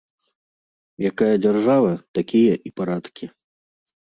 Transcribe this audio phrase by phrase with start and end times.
[1.09, 3.25] Якая дзяржава, такія і парадкі.